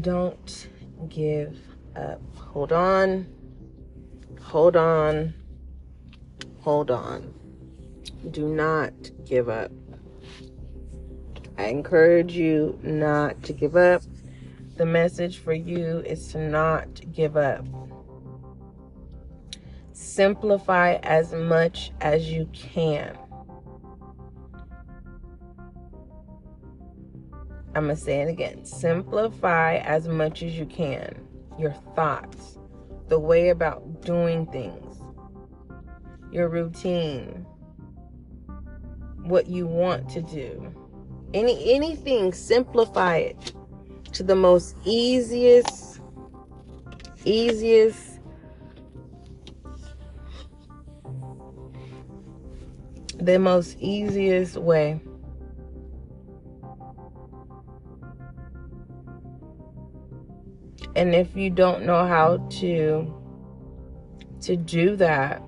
don't 0.00 0.68
give 1.08 1.58
up. 1.96 2.20
Hold 2.36 2.72
on. 2.72 3.26
Hold 4.40 4.76
on. 4.76 5.34
Hold 6.60 6.90
on. 6.90 7.34
Do 8.30 8.46
not 8.48 8.92
give 9.24 9.48
up. 9.48 9.72
I 11.58 11.64
encourage 11.64 12.32
you 12.32 12.78
not 12.82 13.42
to 13.44 13.52
give 13.52 13.76
up. 13.76 14.02
The 14.76 14.86
message 14.86 15.38
for 15.38 15.52
you 15.52 15.98
is 16.06 16.28
to 16.32 16.38
not 16.38 16.88
give 17.12 17.36
up. 17.36 17.64
Simplify 19.92 20.94
as 21.02 21.32
much 21.32 21.92
as 22.00 22.30
you 22.30 22.48
can. 22.52 23.16
I'm 27.74 27.84
going 27.84 27.96
to 27.96 28.02
say 28.02 28.20
it 28.20 28.28
again. 28.28 28.64
Simplify 28.64 29.76
as 29.78 30.06
much 30.06 30.42
as 30.42 30.58
you 30.58 30.66
can 30.66 31.28
your 31.58 31.72
thoughts, 31.94 32.58
the 33.08 33.18
way 33.18 33.50
about 33.50 34.02
doing 34.02 34.46
things, 34.46 34.96
your 36.30 36.48
routine, 36.48 37.46
what 39.24 39.46
you 39.46 39.66
want 39.66 40.08
to 40.10 40.22
do. 40.22 40.74
Any 41.34 41.74
anything, 41.74 42.32
simplify 42.32 43.16
it 43.18 43.52
to 44.12 44.22
the 44.22 44.34
most 44.36 44.76
easiest 44.84 46.00
easiest 47.24 48.18
the 53.18 53.38
most 53.38 53.78
easiest 53.78 54.56
way. 54.56 55.00
And 60.94 61.14
if 61.14 61.34
you 61.36 61.50
don't 61.50 61.84
know 61.84 62.06
how 62.06 62.36
to 62.60 63.18
to 64.42 64.56
do 64.56 64.96
that, 64.96 65.42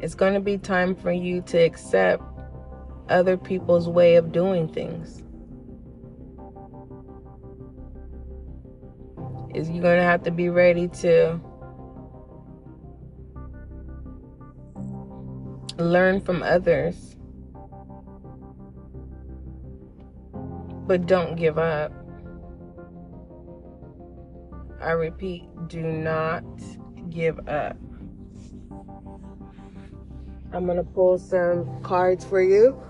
it's 0.00 0.14
going 0.14 0.34
to 0.34 0.40
be 0.40 0.58
time 0.58 0.94
for 0.94 1.12
you 1.12 1.40
to 1.42 1.58
accept 1.58 2.22
other 3.08 3.36
people's 3.36 3.88
way 3.88 4.16
of 4.16 4.32
doing 4.32 4.68
things. 4.68 5.22
Is 9.54 9.70
you're 9.70 9.82
going 9.82 9.98
to 9.98 10.04
have 10.04 10.22
to 10.24 10.30
be 10.30 10.48
ready 10.48 10.88
to 10.88 11.40
learn 15.78 16.20
from 16.20 16.42
others. 16.42 17.16
But 20.86 21.06
don't 21.06 21.36
give 21.36 21.58
up. 21.58 21.92
I 24.80 24.90
repeat, 24.90 25.44
do 25.68 25.80
not 25.80 26.44
give 27.08 27.38
up. 27.48 27.76
I'm 30.52 30.66
going 30.66 30.76
to 30.76 30.84
pull 30.84 31.18
some 31.18 31.82
cards 31.82 32.24
for 32.24 32.40
you. 32.42 32.80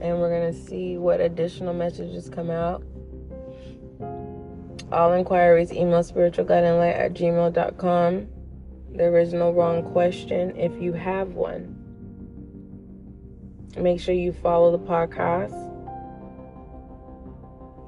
And 0.00 0.20
we're 0.20 0.30
going 0.30 0.52
to 0.52 0.66
see 0.66 0.98
what 0.98 1.20
additional 1.20 1.72
messages 1.72 2.28
come 2.28 2.50
out. 2.50 2.82
All 4.90 5.12
inquiries, 5.12 5.72
email 5.72 6.02
spiritualguidinglight 6.02 6.98
at 6.98 7.14
gmail.com. 7.14 8.28
There 8.90 9.18
is 9.18 9.32
no 9.32 9.52
wrong 9.52 9.82
question 9.92 10.56
if 10.56 10.80
you 10.80 10.92
have 10.94 11.34
one. 11.34 11.77
Make 13.76 14.00
sure 14.00 14.14
you 14.14 14.32
follow 14.32 14.72
the 14.72 14.78
podcast. 14.78 15.52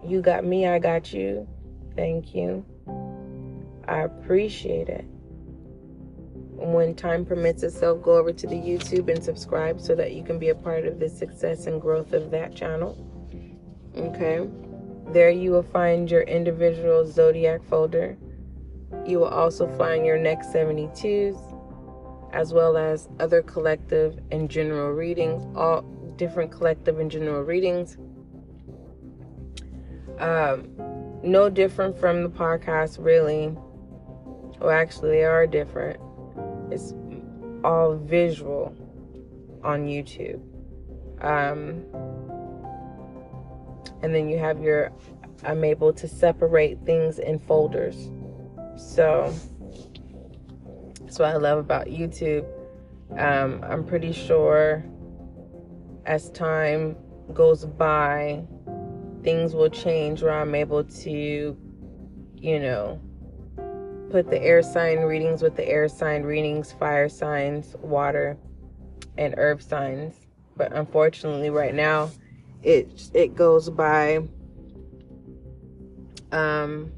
You 0.07 0.21
got 0.21 0.45
me, 0.45 0.67
I 0.67 0.79
got 0.79 1.13
you. 1.13 1.49
Thank 1.97 2.35
you. 2.35 2.65
I 3.87 4.03
appreciate 4.03 4.89
it. 4.89 5.05
When 6.63 6.95
time 6.95 7.25
permits 7.25 7.63
itself, 7.63 8.03
go 8.03 8.17
over 8.19 8.33
to 8.33 8.47
the 8.47 8.55
YouTube 8.55 9.09
and 9.09 9.25
subscribe 9.25 9.81
so 9.81 9.95
that 9.95 10.13
you 10.13 10.23
can 10.23 10.39
be 10.39 10.51
a 10.51 10.55
part 10.55 10.85
of 10.85 11.01
the 11.01 11.09
success 11.09 11.67
and 11.67 11.81
growth 11.81 12.13
of 12.13 12.31
that 12.31 12.55
channel. 12.55 12.97
Okay. 13.97 14.47
There 15.13 15.31
you 15.31 15.51
will 15.51 15.63
find 15.63 16.09
your 16.11 16.23
individual 16.23 17.05
zodiac 17.05 17.65
folder. 17.65 18.17
You 19.07 19.19
will 19.19 19.29
also 19.29 19.67
find 19.77 20.07
your 20.07 20.19
next 20.19 20.53
72s, 20.53 21.50
as 22.33 22.53
well 22.53 22.77
as 22.77 23.09
other 23.19 23.43
collective 23.43 24.19
and 24.31 24.51
general 24.51 24.91
readings, 24.91 25.45
all 25.57 25.83
different 26.17 26.51
collective 26.51 26.99
and 26.99 27.11
general 27.11 27.43
readings. 27.43 27.97
Um, 30.19 30.69
no 31.23 31.49
different 31.49 31.99
from 31.99 32.23
the 32.23 32.29
podcast, 32.29 33.03
really. 33.05 33.49
Well, 34.59 34.71
actually, 34.71 35.11
they 35.11 35.25
are 35.25 35.47
different. 35.47 35.99
It's 36.71 36.95
all 37.65 37.97
visual 37.97 38.75
on 39.63 39.87
YouTube. 39.87 40.41
Um, 41.23 41.85
and 44.03 44.15
then 44.15 44.29
you 44.29 44.39
have 44.39 44.61
your 44.63 44.93
I'm 45.43 45.65
able 45.65 45.93
to 45.95 46.09
separate 46.09 46.79
things 46.85 47.19
in 47.19 47.39
folders. 47.39 48.11
So 48.77 49.35
that's 51.11 51.19
what 51.19 51.31
I 51.31 51.39
love 51.39 51.59
about 51.59 51.87
YouTube. 51.87 52.47
Um, 53.19 53.65
I'm 53.69 53.85
pretty 53.85 54.13
sure 54.13 54.85
as 56.07 56.31
time 56.31 56.95
goes 57.35 57.65
by, 57.65 58.45
things 59.25 59.53
will 59.53 59.71
change 59.71 60.23
where 60.23 60.41
I'm 60.41 60.55
able 60.55 60.85
to, 60.85 61.57
you 62.37 62.61
know, 62.61 63.01
put 64.13 64.31
the 64.31 64.41
air 64.41 64.63
sign 64.63 65.01
readings 65.01 65.43
with 65.43 65.57
the 65.57 65.67
air 65.67 65.89
sign 65.89 66.23
readings, 66.23 66.71
fire 66.71 67.09
signs, 67.09 67.75
water, 67.83 68.39
and 69.19 69.35
earth 69.37 69.63
signs. 69.63 70.15
But 70.57 70.73
unfortunately, 70.73 71.51
right 71.51 71.75
now, 71.75 72.13
it 72.63 73.11
it 73.15 73.35
goes 73.35 73.69
by 73.69 74.21
um 76.31 76.93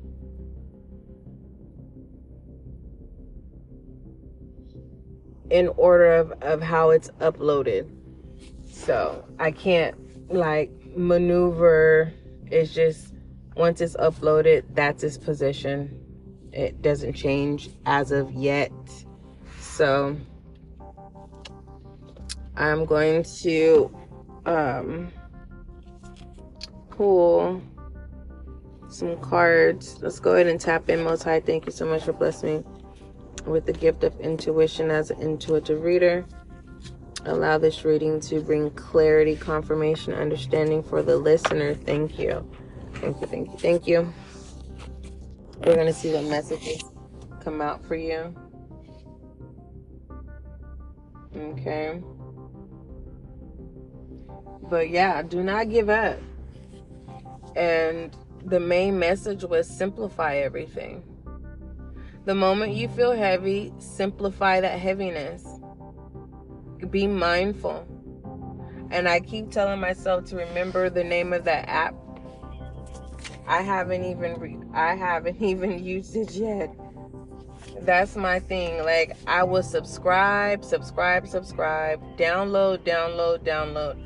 in 5.53 5.69
order 5.77 6.15
of, 6.15 6.33
of 6.41 6.63
how 6.63 6.91
it's 6.91 7.11
uploaded. 7.21 7.87
So 8.73 9.23
I 9.39 9.51
can't 9.51 9.95
like 10.33 10.71
maneuver. 10.97 12.11
It's 12.51 12.73
just 12.73 13.13
once 13.55 13.83
it's 13.83 13.95
uploaded, 13.97 14.65
that's 14.73 15.05
its 15.05 15.19
position. 15.19 16.01
It 16.53 16.81
doesn't 16.81 17.12
change 17.12 17.69
as 17.85 18.12
of 18.12 18.33
yet. 18.33 18.73
So 19.61 20.17
I'm 22.57 22.87
going 22.87 23.23
to 23.43 23.95
um 24.47 25.12
pull 26.89 27.61
some 28.89 29.19
cards. 29.21 29.99
Let's 30.01 30.19
go 30.19 30.35
ahead 30.35 30.47
and 30.47 30.59
tap 30.59 30.89
in 30.89 31.05
Most 31.05 31.25
High. 31.25 31.41
Thank 31.41 31.67
you 31.67 31.73
so 31.73 31.85
much 31.85 32.05
for 32.05 32.15
blessing 32.15 32.61
me 32.61 32.72
with 33.47 33.67
the 33.67 33.73
gift 33.73 34.05
of 34.05 34.19
intuition 34.21 34.91
as 34.91 35.11
an 35.11 35.21
intuitive 35.21 35.83
reader. 35.83 36.25
Allow 37.25 37.59
this 37.59 37.85
reading 37.85 38.21
to 38.23 38.41
bring 38.41 38.71
clarity, 38.71 39.37
confirmation, 39.37 40.13
understanding 40.13 40.83
for 40.83 41.03
the 41.03 41.17
listener. 41.17 41.75
Thank 41.75 42.19
you. 42.19 42.49
Thank 42.95 43.21
you, 43.21 43.27
thank 43.27 43.51
you, 43.51 43.59
thank 43.59 43.87
you. 43.87 44.13
We're 45.59 45.75
going 45.75 45.87
to 45.87 45.93
see 45.93 46.12
what 46.12 46.25
messages 46.25 46.83
come 47.41 47.61
out 47.61 47.87
for 47.87 47.94
you. 47.94 48.35
Okay. 51.37 52.03
But 54.69 54.91
yeah, 54.91 55.23
do 55.23 55.43
not 55.43 55.71
give 55.71 55.88
up. 55.88 56.19
And 57.55 58.17
the 58.45 58.59
main 58.59 58.99
message 58.99 59.45
was 59.45 59.69
simplify 59.69 60.37
everything. 60.37 61.05
The 62.25 62.35
moment 62.37 62.75
you 62.75 62.89
feel 62.89 63.13
heavy, 63.13 63.73
simplify 63.79 64.61
that 64.61 64.79
heaviness. 64.79 65.45
Be 66.91 67.09
mindful. 67.09 67.85
And 68.93 69.09
I 69.09 69.19
keep 69.21 69.51
telling 69.51 69.81
myself 69.81 70.27
to 70.27 70.37
remember 70.37 70.89
the 70.89 71.03
name 71.03 71.33
of 71.33 71.45
that 71.45 71.69
app. 71.69 71.95
I 73.49 73.63
haven't 73.63 74.05
even 74.05 74.39
re- 74.39 74.59
I 74.73 74.95
haven't 74.95 75.43
even 75.43 75.83
used 75.83 76.15
it 76.15 76.33
yet. 76.33 76.73
That's 77.81 78.15
my 78.15 78.39
thing. 78.39 78.85
Like 78.85 79.17
I 79.27 79.43
will 79.43 79.65
subscribe, 79.65 80.65
subscribe, 80.65 81.27
subscribe, 81.27 82.01
download, 82.17 82.85
download, 82.85 83.45
download. 83.45 84.01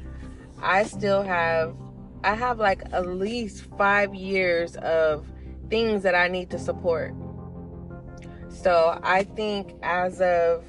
I 0.63 0.85
still 0.85 1.23
have 1.23 1.77
I 2.25 2.35
have 2.35 2.59
like 2.59 2.83
at 2.93 3.07
least 3.07 3.65
five 3.77 4.15
years 4.15 4.77
of 4.77 5.27
things 5.69 6.03
that 6.03 6.15
I 6.15 6.29
need 6.29 6.49
to 6.51 6.59
support. 6.59 7.15
So 8.62 8.99
I 9.03 9.25
think 9.25 9.75
as 9.82 10.20
of 10.20 10.64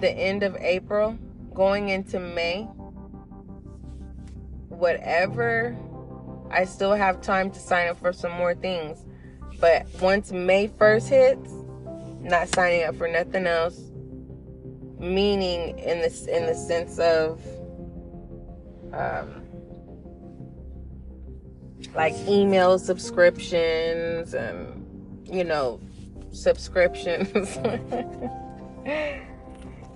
the 0.00 0.10
end 0.10 0.42
of 0.42 0.56
April, 0.56 1.18
going 1.54 1.88
into 1.88 2.20
May, 2.20 2.62
whatever, 4.68 5.76
I 6.50 6.64
still 6.64 6.92
have 6.92 7.20
time 7.22 7.50
to 7.50 7.58
sign 7.58 7.88
up 7.88 7.98
for 7.98 8.12
some 8.12 8.32
more 8.32 8.54
things. 8.54 9.04
But 9.60 9.86
once 10.00 10.32
May 10.32 10.68
1st 10.68 11.08
hits, 11.08 11.52
not 12.20 12.48
signing 12.48 12.84
up 12.84 12.96
for 12.96 13.08
nothing 13.08 13.46
else. 13.46 13.80
Meaning 14.98 15.78
in 15.78 15.98
this 15.98 16.26
in 16.26 16.46
the 16.46 16.54
sense 16.54 16.98
of 17.00 17.40
um, 18.92 19.42
like 21.94 22.14
email 22.28 22.78
subscriptions 22.78 24.34
and 24.34 25.26
you 25.28 25.42
know 25.42 25.80
subscriptions. 26.32 27.56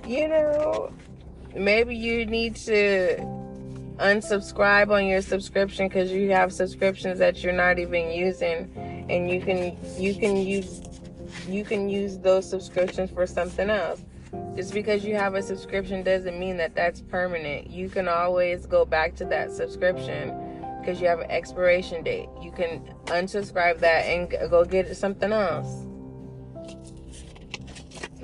you 0.06 0.28
know, 0.28 0.92
maybe 1.54 1.96
you 1.96 2.26
need 2.26 2.56
to 2.56 3.16
unsubscribe 3.98 4.90
on 4.90 5.06
your 5.06 5.22
subscription 5.22 5.88
because 5.88 6.12
you 6.12 6.30
have 6.30 6.52
subscriptions 6.52 7.18
that 7.18 7.42
you're 7.42 7.52
not 7.52 7.78
even 7.78 8.10
using 8.10 8.70
and 9.08 9.30
you 9.30 9.40
can 9.40 9.74
you 9.98 10.14
can 10.14 10.36
use 10.36 10.82
you 11.48 11.64
can 11.64 11.88
use 11.88 12.18
those 12.18 12.48
subscriptions 12.48 13.10
for 13.10 13.26
something 13.26 13.70
else. 13.70 14.02
Just 14.54 14.74
because 14.74 15.04
you 15.04 15.14
have 15.14 15.34
a 15.34 15.42
subscription 15.42 16.02
doesn't 16.02 16.38
mean 16.38 16.56
that 16.58 16.74
that's 16.74 17.00
permanent. 17.00 17.70
You 17.70 17.88
can 17.88 18.08
always 18.08 18.66
go 18.66 18.84
back 18.84 19.14
to 19.16 19.24
that 19.26 19.50
subscription 19.50 20.34
because 20.80 21.00
you 21.00 21.08
have 21.08 21.20
an 21.20 21.30
expiration 21.30 22.02
date. 22.02 22.28
You 22.42 22.52
can 22.52 22.80
unsubscribe 23.06 23.78
that 23.80 24.06
and 24.06 24.30
go 24.50 24.64
get 24.64 24.94
something 24.96 25.32
else 25.32 25.85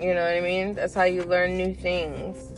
you 0.03 0.15
know 0.15 0.25
what 0.25 0.35
i 0.35 0.41
mean 0.41 0.75
that's 0.75 0.95
how 0.95 1.05
you 1.05 1.23
learn 1.25 1.57
new 1.57 1.75
things 1.75 2.53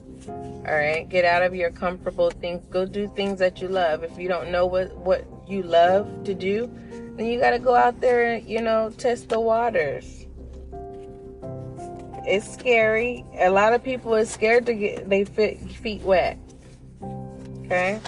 all 0.66 0.74
right, 0.74 1.06
get 1.06 1.26
out 1.26 1.42
of 1.42 1.54
your 1.54 1.70
comfortable 1.70 2.30
things. 2.30 2.64
Go 2.70 2.86
do 2.86 3.10
things 3.14 3.38
that 3.38 3.60
you 3.60 3.68
love. 3.68 4.02
If 4.02 4.18
you 4.18 4.28
don't 4.28 4.50
know 4.50 4.64
what 4.64 4.96
what 4.96 5.26
you 5.46 5.62
love 5.62 6.24
to 6.24 6.32
do, 6.32 6.70
then 7.16 7.26
you 7.26 7.38
got 7.38 7.50
to 7.50 7.58
go 7.58 7.74
out 7.74 8.00
there 8.00 8.34
and 8.34 8.48
you 8.48 8.62
know 8.62 8.90
test 8.96 9.28
the 9.28 9.38
waters. 9.38 10.26
It's 12.26 12.50
scary. 12.50 13.26
A 13.38 13.50
lot 13.50 13.74
of 13.74 13.84
people 13.84 14.14
are 14.14 14.24
scared 14.24 14.64
to 14.66 14.72
get 14.72 15.10
their 15.10 15.26
feet 15.26 16.00
wet. 16.00 16.38
Okay, 17.66 18.00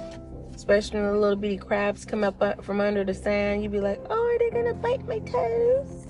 especially 0.55 1.01
when 1.01 1.13
the 1.13 1.19
little 1.19 1.37
bitty 1.37 1.59
crabs 1.59 2.07
come 2.07 2.25
up 2.25 2.41
uh, 2.41 2.55
from 2.63 2.81
under 2.81 3.05
the 3.05 3.13
sand. 3.13 3.63
You'd 3.63 3.73
be 3.73 3.81
like, 3.81 4.01
oh, 4.09 4.27
are 4.27 4.39
they 4.39 4.49
gonna 4.49 4.73
bite 4.73 5.07
my 5.07 5.19
toes? 5.19 6.06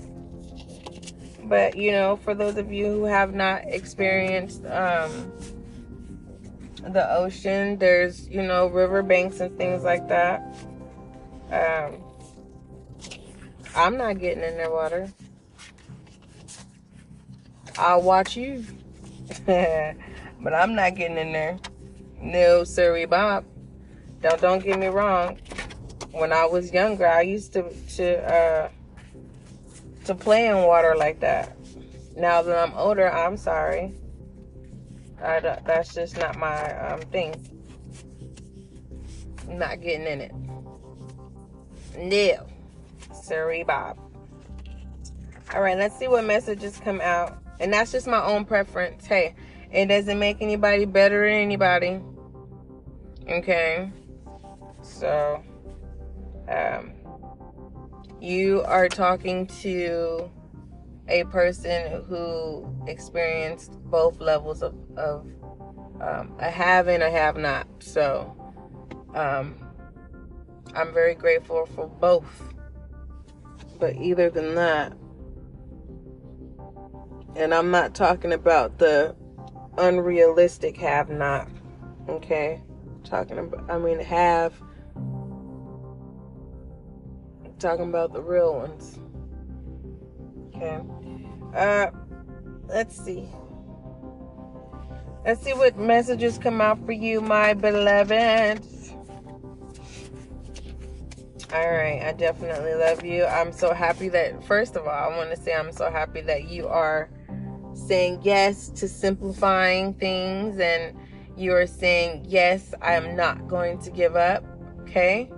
But 1.47 1.77
you 1.77 1.91
know, 1.91 2.17
for 2.17 2.33
those 2.33 2.57
of 2.57 2.71
you 2.71 2.85
who 2.85 3.03
have 3.05 3.33
not 3.33 3.63
experienced 3.65 4.65
um, 4.65 5.31
the 6.93 7.11
ocean. 7.13 7.77
There's, 7.77 8.27
you 8.27 8.43
know, 8.43 8.67
riverbanks 8.67 9.39
and 9.39 9.57
things 9.57 9.83
like 9.83 10.07
that. 10.07 10.41
Um, 11.51 12.03
I'm 13.75 13.97
not 13.97 14.19
getting 14.19 14.43
in 14.43 14.57
their 14.57 14.71
water. 14.71 15.11
I'll 17.77 18.01
watch 18.01 18.35
you. 18.35 18.65
but 19.45 20.53
I'm 20.53 20.75
not 20.75 20.95
getting 20.95 21.17
in 21.17 21.31
there. 21.31 21.57
No, 22.19 22.63
sorry, 22.63 23.05
Bob. 23.05 23.45
Don't 24.21 24.41
don't 24.41 24.63
get 24.63 24.79
me 24.79 24.87
wrong. 24.87 25.37
When 26.11 26.33
I 26.33 26.45
was 26.45 26.73
younger, 26.73 27.05
I 27.05 27.21
used 27.21 27.53
to 27.53 27.69
to 27.97 28.33
uh, 28.33 28.69
to 30.07 30.15
play 30.15 30.47
in 30.47 30.63
water 30.63 30.95
like 30.97 31.19
that. 31.21 31.55
Now 32.15 32.41
that 32.41 32.57
I'm 32.57 32.73
older, 32.77 33.11
I'm 33.11 33.37
sorry. 33.37 33.93
I 35.23 35.39
that's 35.39 35.93
just 35.93 36.17
not 36.17 36.37
my 36.37 36.77
um, 36.79 37.01
thing. 37.01 37.35
I'm 39.49 39.57
not 39.57 39.81
getting 39.81 40.07
in 40.07 40.21
it. 40.21 40.33
No. 41.97 42.47
Sorry, 43.13 43.63
Bob. 43.63 43.97
All 45.53 45.61
right, 45.61 45.77
let's 45.77 45.97
see 45.97 46.07
what 46.07 46.25
messages 46.25 46.79
come 46.83 47.01
out. 47.01 47.41
And 47.59 47.73
that's 47.73 47.91
just 47.91 48.07
my 48.07 48.23
own 48.23 48.45
preference. 48.45 49.05
Hey, 49.05 49.35
it 49.71 49.87
doesn't 49.87 50.19
make 50.19 50.41
anybody 50.41 50.85
better 50.85 51.27
than 51.27 51.39
anybody. 51.39 52.01
Okay. 53.27 53.91
So, 54.81 55.43
um, 56.49 56.91
you 58.27 58.61
are 58.63 58.89
talking 58.89 59.47
to 59.47 60.29
a 61.07 61.23
person 61.25 62.03
who 62.03 62.69
experienced 62.85 63.71
both 63.85 64.19
levels 64.19 64.61
of, 64.61 64.75
of 64.97 65.25
um, 66.01 66.35
a 66.39 66.49
have 66.49 66.89
and 66.89 67.01
a 67.01 67.09
have 67.09 67.37
not. 67.37 67.65
So 67.79 68.35
um, 69.15 69.55
I'm 70.75 70.93
very 70.93 71.15
grateful 71.15 71.65
for 71.67 71.87
both. 71.87 72.53
But 73.79 73.95
either 73.95 74.29
than 74.29 74.55
that, 74.55 74.91
and 77.37 77.53
I'm 77.53 77.71
not 77.71 77.95
talking 77.95 78.33
about 78.33 78.79
the 78.79 79.15
unrealistic 79.77 80.75
have 80.77 81.09
not. 81.09 81.47
Okay? 82.09 82.61
Talking 83.05 83.37
about, 83.37 83.69
I 83.69 83.77
mean, 83.77 83.99
have. 83.99 84.53
Talking 87.59 87.89
about 87.89 88.13
the 88.13 88.21
real 88.21 88.53
ones. 88.53 88.99
Okay. 90.55 90.79
Uh, 91.55 91.89
let's 92.67 92.95
see. 92.95 93.27
Let's 95.25 95.43
see 95.43 95.53
what 95.53 95.77
messages 95.77 96.37
come 96.37 96.61
out 96.61 96.85
for 96.85 96.91
you, 96.91 97.19
my 97.19 97.53
beloved. 97.53 98.61
All 101.53 101.71
right, 101.71 102.01
I 102.03 102.13
definitely 102.13 102.75
love 102.75 103.03
you. 103.03 103.25
I'm 103.25 103.51
so 103.51 103.73
happy 103.73 104.09
that, 104.09 104.43
first 104.45 104.75
of 104.75 104.85
all, 104.85 104.89
I 104.89 105.07
want 105.15 105.31
to 105.31 105.41
say 105.41 105.53
I'm 105.53 105.71
so 105.71 105.89
happy 105.89 106.21
that 106.21 106.49
you 106.49 106.67
are 106.67 107.09
saying 107.73 108.19
yes 108.21 108.69
to 108.69 108.87
simplifying 108.87 109.93
things 109.93 110.59
and 110.59 110.95
you 111.37 111.53
are 111.53 111.67
saying, 111.67 112.25
yes, 112.27 112.73
I 112.81 112.93
am 112.93 113.15
not 113.15 113.47
going 113.47 113.79
to 113.79 113.89
give 113.91 114.15
up. 114.15 114.43
Okay? 114.81 115.31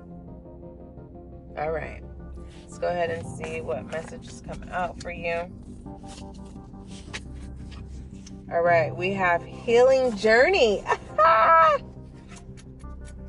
All 1.58 1.72
right. 1.72 2.02
Let's 2.80 2.94
go 2.94 2.98
ahead 2.98 3.10
and 3.10 3.28
see 3.28 3.60
what 3.60 3.92
messages 3.92 4.42
come 4.48 4.64
out 4.72 5.02
for 5.02 5.12
you. 5.12 5.52
All 8.50 8.62
right, 8.62 8.96
we 8.96 9.12
have 9.12 9.44
Healing 9.44 10.16
Journey. 10.16 10.82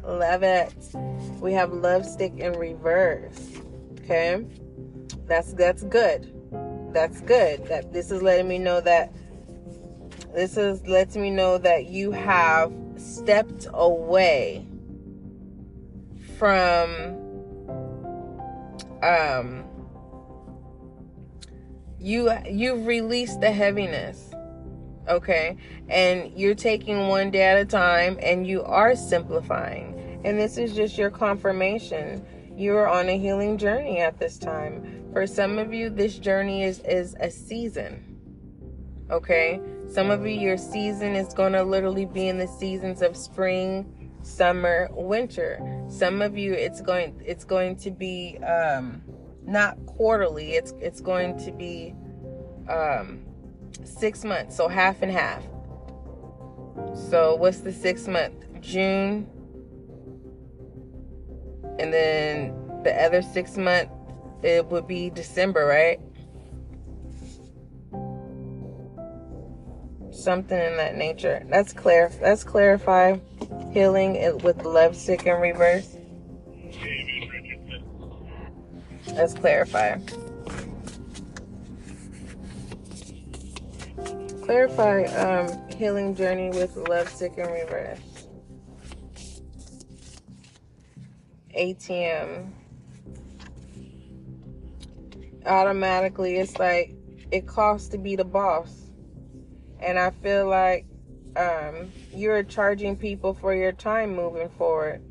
Love 0.04 0.45
it. 0.45 0.73
We 1.40 1.52
have 1.52 1.73
Love 1.73 2.07
Sick 2.07 2.35
in 2.37 2.52
reverse. 2.52 3.61
Okay? 3.99 4.47
That's 5.26 5.52
that's 5.54 5.83
good. 5.83 6.33
That's 6.92 7.21
good. 7.21 7.66
That 7.66 7.92
this 7.92 8.12
is 8.12 8.23
letting 8.23 8.47
me 8.47 8.59
know 8.59 8.80
that 8.80 9.12
this 10.33 10.57
is 10.57 10.87
letting 10.87 11.23
me 11.23 11.30
know 11.30 11.59
that 11.59 11.87
you 11.87 12.12
have 12.12 12.73
stepped 12.97 13.66
away 13.73 14.64
from 16.38 17.29
um 19.02 19.64
you 21.99 22.30
you've 22.49 22.87
released 22.87 23.40
the 23.40 23.50
heaviness 23.50 24.30
okay? 25.09 25.57
And 25.88 26.33
you're 26.38 26.54
taking 26.54 27.09
one 27.09 27.30
day 27.30 27.42
at 27.42 27.59
a 27.59 27.64
time 27.64 28.19
and 28.23 28.47
you 28.47 28.62
are 28.62 28.95
simplifying. 28.95 30.21
And 30.25 30.38
this 30.38 30.57
is 30.57 30.75
just 30.75 30.97
your 30.97 31.11
confirmation. 31.11 32.25
You 32.57 32.76
are 32.76 32.88
on 32.88 33.09
a 33.09 33.19
healing 33.19 33.59
journey 33.59 33.99
at 34.00 34.19
this 34.19 34.38
time. 34.38 35.09
For 35.12 35.26
some 35.26 35.59
of 35.59 35.73
you 35.73 35.90
this 35.90 36.19
journey 36.19 36.62
is 36.62 36.80
is 36.80 37.16
a 37.21 37.30
season 37.30 38.11
okay? 39.11 39.61
Some 39.88 40.11
of 40.11 40.25
you 40.26 40.33
your 40.33 40.57
season 40.57 41.14
is 41.14 41.35
going 41.35 41.52
to 41.52 41.62
literally 41.62 42.07
be 42.07 42.28
in 42.28 42.38
the 42.38 42.47
seasons 42.47 43.02
of 43.02 43.16
spring 43.16 44.00
summer 44.23 44.89
winter 44.93 45.59
some 45.89 46.23
of 46.23 46.37
you 46.37 46.53
it's 46.53 46.81
going 46.81 47.21
it's 47.25 47.45
going 47.45 47.77
to 47.77 47.91
be 47.91 48.39
um 48.39 49.03
not 49.50 49.85
quarterly. 49.87 50.53
It's 50.53 50.73
it's 50.81 51.00
going 51.00 51.37
to 51.45 51.53
be 51.53 51.95
um, 52.69 53.25
six 53.85 54.25
months, 54.25 54.57
so 54.57 54.69
half 54.69 55.03
and 55.03 55.11
half. 55.11 55.43
So 56.95 57.35
what's 57.35 57.59
the 57.59 57.73
six 57.73 58.07
month? 58.07 58.35
June, 58.61 59.27
and 61.79 61.93
then 61.93 62.55
the 62.85 62.95
other 63.03 63.23
six 63.23 63.57
month 63.57 63.91
it 64.43 64.67
would 64.67 64.87
be 64.87 65.11
December, 65.11 65.67
right? 65.67 66.00
Something 70.12 70.59
in 70.59 70.77
that 70.77 70.97
nature. 70.97 71.45
That's 71.49 71.73
clear. 71.73 72.11
Let's 72.21 72.45
clarify 72.45 73.19
healing 73.73 74.17
it 74.17 74.43
with 74.43 74.65
love 74.65 74.97
sick 74.97 75.27
in 75.27 75.41
reverse. 75.41 75.97
Let's 79.09 79.35
clarify. 79.35 79.99
Clarify 84.43 85.05
um, 85.05 85.69
healing 85.69 86.15
journey 86.15 86.50
with 86.50 86.77
love 86.89 87.09
sick 87.09 87.35
in 87.37 87.47
reverse. 87.47 87.99
ATM. 91.57 92.50
Automatically, 95.47 96.37
it's 96.37 96.59
like 96.59 96.95
it 97.31 97.47
costs 97.47 97.89
to 97.89 97.99
be 97.99 98.17
the 98.17 98.25
boss. 98.25 98.91
And 99.81 99.99
I 99.99 100.11
feel 100.11 100.49
like 100.49 100.87
um, 101.37 101.92
you're 102.12 102.42
charging 102.42 102.96
people 102.96 103.34
for 103.34 103.54
your 103.54 103.72
time 103.72 104.14
moving 104.14 104.49
forward, 104.50 105.02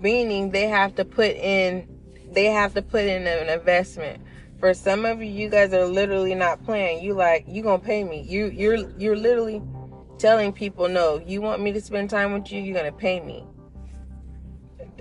meaning 0.00 0.50
they 0.50 0.68
have 0.68 0.94
to 0.96 1.04
put 1.04 1.36
in 1.36 1.88
they 2.30 2.46
have 2.46 2.74
to 2.74 2.82
put 2.82 3.04
in 3.04 3.26
an 3.26 3.48
investment. 3.48 4.22
For 4.60 4.74
some 4.74 5.04
of 5.04 5.22
you, 5.22 5.30
you 5.30 5.48
guys 5.48 5.72
are 5.72 5.86
literally 5.86 6.34
not 6.34 6.64
playing. 6.64 7.02
You 7.02 7.14
like 7.14 7.44
you 7.46 7.62
gonna 7.62 7.78
pay 7.78 8.04
me. 8.04 8.22
You 8.22 8.46
you're 8.46 8.90
you're 8.98 9.16
literally 9.16 9.62
telling 10.18 10.52
people 10.52 10.88
no. 10.88 11.22
You 11.24 11.40
want 11.40 11.62
me 11.62 11.72
to 11.72 11.80
spend 11.80 12.10
time 12.10 12.32
with 12.32 12.50
you? 12.52 12.60
You're 12.60 12.76
gonna 12.76 12.92
pay 12.92 13.20
me. 13.20 13.44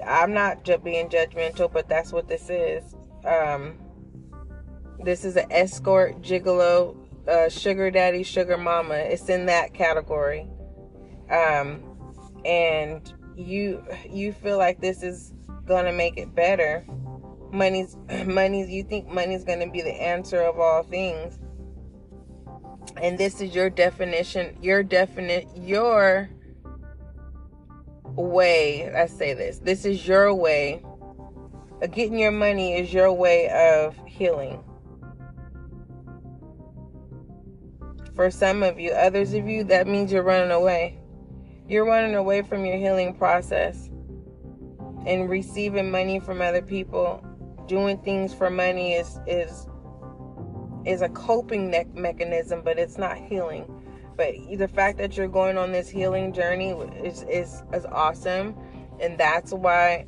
I'm 0.05 0.33
not 0.33 0.63
just 0.63 0.83
being 0.83 1.09
judgmental, 1.09 1.71
but 1.71 1.89
that's 1.89 2.13
what 2.13 2.27
this 2.27 2.49
is. 2.49 2.95
Um, 3.25 3.77
this 5.03 5.25
is 5.25 5.35
an 5.35 5.51
escort, 5.51 6.21
gigolo, 6.21 6.95
uh, 7.27 7.49
sugar 7.49 7.91
daddy, 7.91 8.23
sugar 8.23 8.57
mama. 8.57 8.95
It's 8.95 9.29
in 9.29 9.45
that 9.47 9.73
category. 9.73 10.47
Um, 11.29 11.83
and 12.45 13.13
you 13.35 13.83
you 14.09 14.33
feel 14.33 14.57
like 14.57 14.79
this 14.79 15.03
is 15.03 15.33
gonna 15.65 15.93
make 15.93 16.17
it 16.17 16.33
better. 16.33 16.85
Money's 17.51 17.97
money's 18.25 18.69
you 18.69 18.83
think 18.83 19.07
money's 19.07 19.43
gonna 19.43 19.69
be 19.69 19.81
the 19.81 19.93
answer 19.93 20.41
of 20.41 20.59
all 20.59 20.83
things. 20.83 21.39
And 23.01 23.17
this 23.17 23.41
is 23.41 23.53
your 23.53 23.69
definition, 23.69 24.57
your 24.61 24.81
definite 24.81 25.47
your 25.55 26.29
way. 28.05 28.91
I 28.93 29.05
say 29.05 29.33
this. 29.33 29.59
This 29.59 29.85
is 29.85 30.07
your 30.07 30.33
way. 30.33 30.81
Getting 31.91 32.17
your 32.17 32.31
money 32.31 32.73
is 32.73 32.91
your 32.91 33.13
way 33.13 33.49
of 33.49 33.95
healing. 34.07 34.63
For 38.17 38.31
some 38.31 38.63
of 38.63 38.79
you, 38.79 38.93
others 38.93 39.35
of 39.35 39.47
you, 39.47 39.63
that 39.65 39.85
means 39.85 40.11
you're 40.11 40.23
running 40.23 40.49
away. 40.49 40.97
You're 41.69 41.85
running 41.85 42.15
away 42.15 42.41
from 42.41 42.65
your 42.65 42.75
healing 42.75 43.13
process 43.13 43.91
and 45.05 45.29
receiving 45.29 45.91
money 45.91 46.19
from 46.19 46.41
other 46.41 46.63
people. 46.63 47.23
Doing 47.67 47.99
things 47.99 48.33
for 48.33 48.49
money 48.49 48.93
is 48.93 49.19
is 49.27 49.67
is 50.83 51.03
a 51.03 51.09
coping 51.09 51.69
mechanism, 51.93 52.63
but 52.63 52.79
it's 52.79 52.97
not 52.97 53.17
healing. 53.17 53.71
But 54.15 54.33
the 54.57 54.67
fact 54.67 54.97
that 54.97 55.15
you're 55.15 55.27
going 55.27 55.59
on 55.59 55.71
this 55.71 55.87
healing 55.87 56.33
journey 56.33 56.71
is 57.03 57.21
is, 57.29 57.61
is 57.71 57.85
awesome, 57.85 58.55
and 58.99 59.15
that's 59.15 59.53
why 59.53 60.07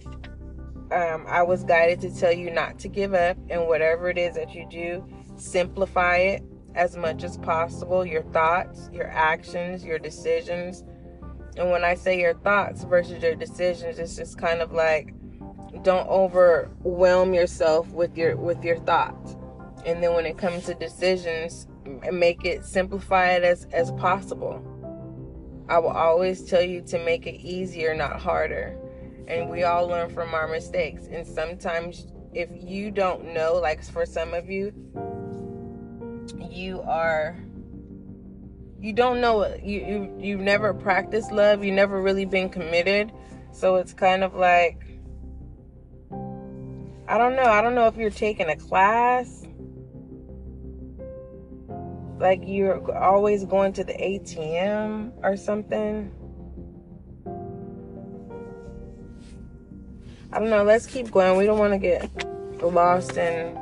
um, 0.91 1.25
I 1.27 1.43
was 1.43 1.63
guided 1.63 2.01
to 2.01 2.19
tell 2.19 2.33
you 2.33 2.49
not 2.49 2.79
to 2.79 2.87
give 2.87 3.13
up, 3.13 3.37
and 3.51 3.67
whatever 3.67 4.09
it 4.09 4.17
is 4.17 4.33
that 4.33 4.55
you 4.55 4.65
do, 4.67 5.05
simplify 5.35 6.17
it 6.17 6.43
as 6.75 6.95
much 6.95 7.23
as 7.23 7.37
possible 7.37 8.05
your 8.05 8.23
thoughts, 8.23 8.89
your 8.91 9.07
actions, 9.07 9.83
your 9.83 9.99
decisions. 9.99 10.83
And 11.57 11.71
when 11.71 11.83
I 11.83 11.95
say 11.95 12.19
your 12.19 12.35
thoughts 12.35 12.83
versus 12.83 13.21
your 13.21 13.35
decisions, 13.35 13.99
it's 13.99 14.15
just 14.15 14.37
kind 14.37 14.61
of 14.61 14.71
like 14.71 15.13
don't 15.83 16.07
overwhelm 16.07 17.33
yourself 17.33 17.89
with 17.91 18.17
your 18.17 18.35
with 18.35 18.63
your 18.63 18.77
thoughts. 18.79 19.35
And 19.85 20.03
then 20.03 20.13
when 20.13 20.25
it 20.25 20.37
comes 20.37 20.65
to 20.65 20.73
decisions, 20.73 21.67
make 22.11 22.45
it 22.45 22.65
simplify 22.65 23.31
it 23.31 23.43
as 23.43 23.65
as 23.71 23.91
possible. 23.93 24.63
I 25.69 25.77
will 25.77 25.89
always 25.89 26.43
tell 26.45 26.63
you 26.63 26.81
to 26.83 27.03
make 27.03 27.27
it 27.27 27.35
easier, 27.35 27.93
not 27.93 28.19
harder. 28.19 28.77
And 29.27 29.49
we 29.49 29.63
all 29.63 29.87
learn 29.87 30.09
from 30.09 30.33
our 30.33 30.47
mistakes. 30.47 31.05
And 31.05 31.25
sometimes 31.25 32.07
if 32.33 32.49
you 32.53 32.91
don't 32.91 33.33
know, 33.33 33.55
like 33.55 33.83
for 33.83 34.05
some 34.05 34.33
of 34.33 34.49
you, 34.49 34.73
you 36.37 36.81
are 36.81 37.37
you 38.79 38.93
don't 38.93 39.19
know 39.19 39.45
you, 39.61 39.79
you 39.79 40.17
you've 40.19 40.39
never 40.39 40.73
practiced 40.73 41.31
love 41.31 41.63
you 41.63 41.71
never 41.71 42.01
really 42.01 42.25
been 42.25 42.49
committed. 42.49 43.11
So 43.51 43.75
it's 43.75 43.93
kind 43.93 44.23
of 44.23 44.35
like 44.35 44.85
i 47.07 47.17
don't 47.17 47.35
know 47.35 47.43
i 47.43 47.61
don't 47.61 47.73
know 47.73 47.87
if 47.87 47.97
you're 47.97 48.09
taking 48.09 48.49
a 48.49 48.55
class. 48.55 49.45
Like 52.19 52.41
you're 52.43 52.97
always 52.97 53.45
going 53.45 53.73
to 53.73 53.83
the 53.83 53.93
atm 53.93 55.11
or 55.23 55.37
something. 55.37 56.11
I 60.31 60.39
don't 60.39 60.49
know 60.49 60.63
let's 60.63 60.85
keep 60.85 61.11
going. 61.11 61.37
We 61.37 61.45
don't 61.45 61.59
want 61.59 61.73
to 61.73 61.79
get 61.79 62.09
lost 62.61 63.17
in 63.17 63.55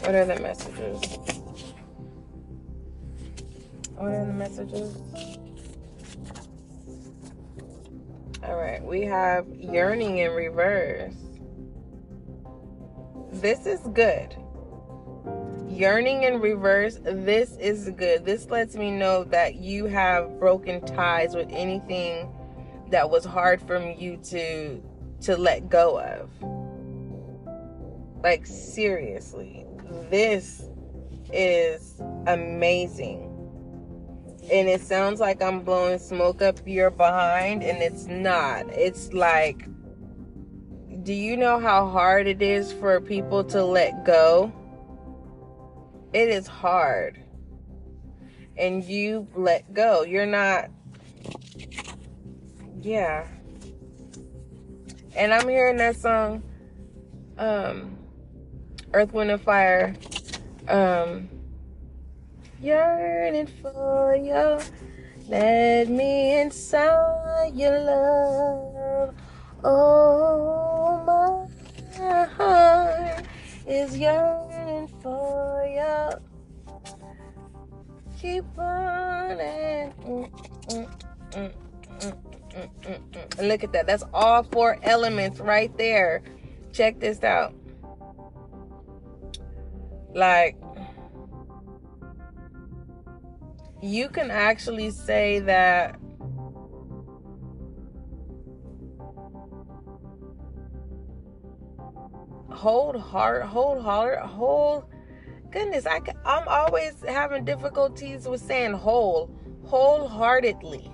what 0.00 0.14
are 0.14 0.24
the 0.24 0.38
messages 0.40 1.33
are 3.98 4.24
the 4.26 4.32
messages? 4.32 4.96
All 8.42 8.56
right, 8.56 8.82
we 8.84 9.02
have 9.02 9.46
yearning 9.48 10.18
in 10.18 10.32
reverse. 10.32 11.14
This 13.32 13.66
is 13.66 13.80
good. 13.92 14.36
Yearning 15.68 16.24
in 16.24 16.40
reverse, 16.40 16.98
this 17.02 17.56
is 17.56 17.90
good. 17.90 18.24
This 18.24 18.50
lets 18.50 18.76
me 18.76 18.90
know 18.90 19.24
that 19.24 19.56
you 19.56 19.86
have 19.86 20.38
broken 20.38 20.84
ties 20.84 21.34
with 21.34 21.48
anything 21.50 22.32
that 22.90 23.08
was 23.08 23.24
hard 23.24 23.60
for 23.62 23.78
you 23.92 24.18
to 24.24 24.82
to 25.22 25.36
let 25.36 25.68
go 25.68 25.98
of. 25.98 26.30
Like 28.22 28.46
seriously, 28.46 29.66
this 30.10 30.68
is 31.32 32.00
amazing 32.26 33.23
and 34.50 34.68
it 34.68 34.80
sounds 34.80 35.20
like 35.20 35.42
I'm 35.42 35.60
blowing 35.60 35.98
smoke 35.98 36.42
up 36.42 36.58
your 36.66 36.90
behind, 36.90 37.62
and 37.62 37.82
it's 37.82 38.06
not. 38.06 38.68
It's 38.70 39.12
like, 39.12 39.66
do 41.02 41.12
you 41.12 41.36
know 41.36 41.58
how 41.58 41.88
hard 41.88 42.26
it 42.26 42.42
is 42.42 42.72
for 42.72 43.00
people 43.00 43.44
to 43.44 43.64
let 43.64 44.04
go? 44.04 44.52
It 46.12 46.28
is 46.28 46.46
hard. 46.46 47.20
And 48.56 48.84
you 48.84 49.26
let 49.34 49.72
go. 49.74 50.02
You're 50.02 50.26
not, 50.26 50.70
yeah. 52.80 53.26
And 55.16 55.32
I'm 55.32 55.48
hearing 55.48 55.76
that 55.78 55.96
song, 55.96 56.42
um, 57.38 57.98
Earth, 58.92 59.12
Wind, 59.12 59.30
and 59.30 59.40
Fire. 59.40 59.94
Um, 60.68 61.28
yearning 62.64 63.46
for 63.46 64.16
you. 64.16 64.58
Let 65.28 65.88
me 65.88 66.40
inside 66.40 67.52
your 67.54 67.78
love. 67.78 69.14
Oh, 69.62 71.48
my 71.98 72.24
heart 72.24 73.24
is 73.66 73.96
yearning 73.96 74.88
for 75.02 75.66
you. 75.66 76.10
Keep 78.18 78.44
running. 78.56 79.92
Look 83.42 83.64
at 83.64 83.72
that. 83.72 83.86
That's 83.86 84.04
all 84.14 84.42
four 84.44 84.78
elements 84.82 85.40
right 85.40 85.76
there. 85.76 86.22
Check 86.72 87.00
this 87.00 87.22
out. 87.22 87.54
Like, 90.14 90.56
you 93.84 94.08
can 94.08 94.30
actually 94.30 94.90
say 94.90 95.40
that 95.40 95.98
hold 102.50 102.96
heart 102.96 103.42
hold 103.44 103.82
heart 103.82 104.20
hold 104.20 104.84
goodness 105.50 105.86
i 105.86 106.00
i'm 106.24 106.48
always 106.48 106.94
having 107.06 107.44
difficulties 107.44 108.26
with 108.26 108.40
saying 108.40 108.72
whole 108.72 109.30
wholeheartedly. 109.64 110.90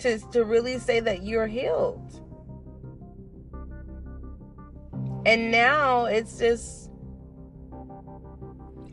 To 0.00 0.18
to 0.30 0.44
really 0.44 0.78
say 0.78 1.00
that 1.00 1.24
you're 1.24 1.46
healed. 1.46 2.20
And 5.26 5.50
now 5.50 6.04
it's 6.04 6.38
just 6.38 6.83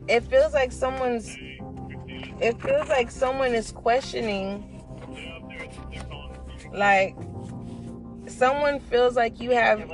it 0.08 0.22
feels 0.24 0.52
like 0.52 0.72
someone's 0.72 1.36
it 2.40 2.60
feels 2.60 2.88
like 2.88 3.10
someone 3.10 3.54
is 3.54 3.72
questioning 3.72 4.82
like 6.72 7.16
someone 8.26 8.80
feels 8.80 9.16
like 9.16 9.40
you 9.40 9.50
have 9.50 9.90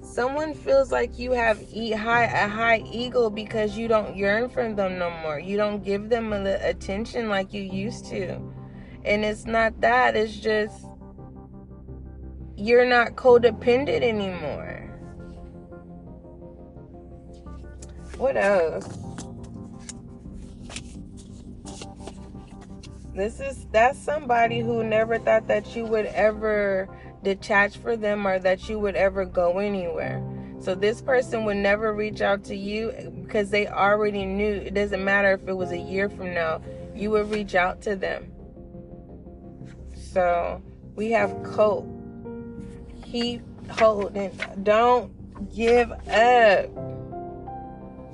someone 0.00 0.54
feels 0.54 0.90
like 0.90 1.18
you 1.18 1.32
have 1.32 1.62
e- 1.72 1.92
high 1.92 2.24
a 2.24 2.48
high 2.48 2.82
ego 2.90 3.30
because 3.30 3.76
you 3.76 3.86
don't 3.86 4.16
yearn 4.16 4.48
for 4.48 4.72
them 4.72 4.98
no 4.98 5.10
more. 5.22 5.38
You 5.38 5.56
don't 5.56 5.84
give 5.84 6.08
them 6.08 6.30
the 6.30 6.58
attention 6.68 7.28
like 7.28 7.52
you 7.52 7.62
used 7.62 8.06
to. 8.06 8.40
And 9.04 9.24
it's 9.24 9.44
not 9.46 9.80
that, 9.80 10.16
it's 10.16 10.36
just 10.36 10.86
you're 12.56 12.86
not 12.86 13.14
codependent 13.14 14.02
anymore. 14.02 14.90
What 18.16 18.36
else? 18.36 19.07
This 23.18 23.40
is 23.40 23.66
that's 23.72 23.98
somebody 23.98 24.60
who 24.60 24.84
never 24.84 25.18
thought 25.18 25.48
that 25.48 25.74
you 25.74 25.84
would 25.86 26.06
ever 26.06 26.88
detach 27.24 27.76
for 27.76 27.96
them 27.96 28.24
or 28.24 28.38
that 28.38 28.68
you 28.68 28.78
would 28.78 28.94
ever 28.94 29.24
go 29.24 29.58
anywhere. 29.58 30.22
So 30.60 30.76
this 30.76 31.02
person 31.02 31.44
would 31.44 31.56
never 31.56 31.92
reach 31.92 32.20
out 32.20 32.44
to 32.44 32.54
you 32.54 32.92
because 33.24 33.50
they 33.50 33.66
already 33.66 34.24
knew 34.24 34.52
it 34.52 34.72
doesn't 34.72 35.04
matter 35.04 35.32
if 35.32 35.48
it 35.48 35.52
was 35.52 35.72
a 35.72 35.76
year 35.76 36.08
from 36.08 36.32
now, 36.32 36.62
you 36.94 37.10
would 37.10 37.28
reach 37.32 37.56
out 37.56 37.82
to 37.82 37.96
them. 37.96 38.30
So 39.96 40.62
we 40.94 41.10
have 41.10 41.42
cope. 41.42 41.88
Keep 43.02 43.42
holding. 43.68 44.30
Don't 44.62 45.10
give 45.52 45.90
up. 45.90 46.70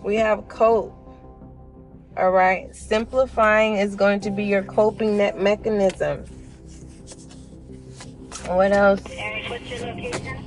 We 0.02 0.16
have 0.16 0.48
cope. 0.48 1.03
All 2.16 2.30
right. 2.30 2.74
Simplifying 2.74 3.76
is 3.76 3.96
going 3.96 4.20
to 4.20 4.30
be 4.30 4.44
your 4.44 4.62
coping 4.62 5.16
net 5.16 5.40
mechanism. 5.40 6.24
What 8.46 8.72
else? 8.72 9.00
Eric, 9.10 9.50
what's 9.50 9.68
your 9.70 9.80
location? 9.80 10.44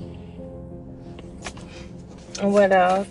What 2.42 2.72
else? 2.72 3.08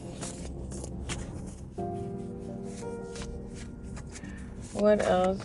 What 4.72 5.02
else? 5.02 5.42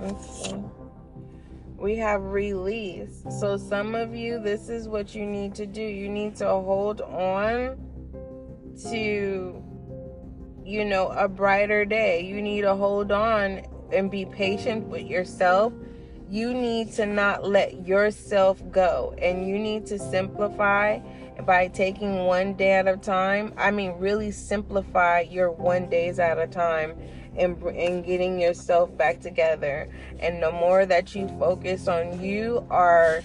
Let's. 0.00 0.54
We 1.76 1.96
have 1.96 2.22
release. 2.22 3.22
So, 3.40 3.56
some 3.56 3.94
of 3.94 4.14
you, 4.14 4.38
this 4.38 4.68
is 4.68 4.88
what 4.88 5.14
you 5.14 5.26
need 5.26 5.54
to 5.56 5.66
do. 5.66 5.82
You 5.82 6.08
need 6.08 6.36
to 6.36 6.46
hold 6.46 7.00
on 7.00 7.85
to, 8.84 9.62
you 10.64 10.84
know, 10.84 11.08
a 11.08 11.28
brighter 11.28 11.84
day. 11.84 12.22
You 12.22 12.40
need 12.42 12.62
to 12.62 12.74
hold 12.74 13.12
on 13.12 13.62
and 13.92 14.10
be 14.10 14.24
patient 14.26 14.88
with 14.88 15.06
yourself, 15.06 15.72
you 16.28 16.52
need 16.52 16.92
to 16.92 17.06
not 17.06 17.48
let 17.48 17.86
yourself 17.86 18.60
go. 18.70 19.14
And 19.18 19.46
you 19.46 19.58
need 19.58 19.86
to 19.86 19.98
simplify 19.98 20.98
by 21.44 21.68
taking 21.68 22.24
one 22.24 22.54
day 22.54 22.72
at 22.72 22.88
a 22.88 22.96
time. 22.96 23.52
I 23.56 23.70
mean, 23.70 23.92
really 23.98 24.30
simplify 24.30 25.20
your 25.20 25.50
one 25.50 25.88
days 25.88 26.18
at 26.18 26.38
a 26.38 26.46
time 26.46 26.96
and, 27.36 27.62
and 27.62 28.04
getting 28.04 28.40
yourself 28.40 28.96
back 28.96 29.20
together. 29.20 29.88
And 30.18 30.42
the 30.42 30.50
more 30.50 30.86
that 30.86 31.14
you 31.14 31.28
focus 31.38 31.86
on 31.86 32.20
you 32.20 32.66
are 32.70 33.22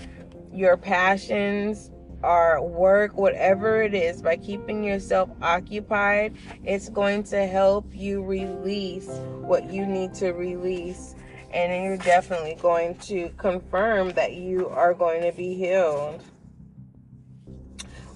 your 0.53 0.77
passions, 0.77 1.90
or 2.23 2.61
work, 2.61 3.15
whatever 3.17 3.81
it 3.81 3.93
is, 3.93 4.21
by 4.21 4.37
keeping 4.37 4.83
yourself 4.83 5.29
occupied, 5.41 6.35
it's 6.63 6.89
going 6.89 7.23
to 7.23 7.47
help 7.47 7.85
you 7.93 8.23
release 8.23 9.09
what 9.41 9.71
you 9.71 9.85
need 9.85 10.13
to 10.15 10.31
release. 10.31 11.15
And 11.53 11.83
you're 11.83 11.97
definitely 11.97 12.57
going 12.61 12.95
to 12.99 13.29
confirm 13.37 14.11
that 14.11 14.33
you 14.33 14.69
are 14.69 14.93
going 14.93 15.21
to 15.23 15.35
be 15.35 15.53
healed. 15.55 16.23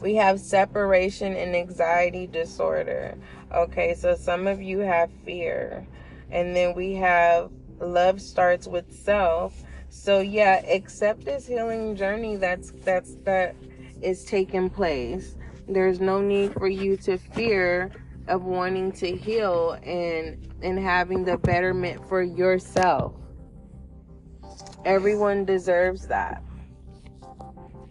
We 0.01 0.15
have 0.15 0.39
separation 0.39 1.35
and 1.35 1.55
anxiety 1.55 2.27
disorder. 2.27 3.17
Okay, 3.53 3.93
so 3.93 4.15
some 4.15 4.47
of 4.47 4.61
you 4.61 4.79
have 4.79 5.09
fear. 5.25 5.85
And 6.29 6.55
then 6.55 6.75
we 6.75 6.93
have 6.95 7.51
love 7.79 8.21
starts 8.21 8.67
with 8.67 8.93
self. 8.93 9.63
So 9.89 10.19
yeah, 10.19 10.65
accept 10.65 11.25
this 11.25 11.47
healing 11.47 11.95
journey 11.95 12.35
that's 12.35 12.71
that's 12.83 13.15
that 13.23 13.55
is 14.05 14.23
taking 14.23 14.69
place. 14.69 15.35
There's 15.67 15.99
no 15.99 16.21
need 16.21 16.53
for 16.53 16.67
you 16.67 16.95
to 16.97 17.17
fear 17.17 17.91
of 18.27 18.43
wanting 18.43 18.91
to 18.91 19.15
heal 19.15 19.77
and 19.83 20.47
and 20.61 20.79
having 20.79 21.25
the 21.25 21.37
betterment 21.37 22.07
for 22.07 22.21
yourself. 22.21 23.13
Everyone 24.85 25.45
deserves 25.45 26.07
that. 26.07 26.43